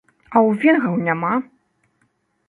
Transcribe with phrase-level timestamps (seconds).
[0.35, 1.33] А ў венграў няма!